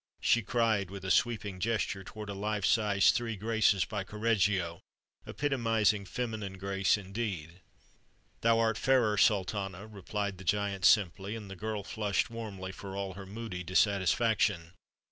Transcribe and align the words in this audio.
she 0.19 0.41
cried 0.41 0.89
with 0.89 1.05
a 1.05 1.11
sweeping 1.11 1.59
gesture 1.59 2.03
toward 2.03 2.27
a 2.27 2.33
life 2.33 2.65
size 2.65 3.11
"Three 3.11 3.35
Graces," 3.35 3.85
by 3.85 4.03
Correggio, 4.03 4.81
epitomizing 5.27 6.05
feminine 6.05 6.57
grace 6.57 6.97
indeed. 6.97 7.61
"Thou 8.41 8.57
art 8.57 8.79
fairer, 8.79 9.15
Sultana," 9.15 9.85
replied 9.85 10.39
the 10.39 10.43
giant 10.43 10.85
simply; 10.85 11.35
and 11.35 11.51
the 11.51 11.55
girl 11.55 11.83
flushed 11.83 12.31
warmly 12.31 12.71
for 12.71 12.95
all 12.97 13.13
her 13.13 13.27
moody 13.27 13.63
dissatisfaction. 13.63 14.73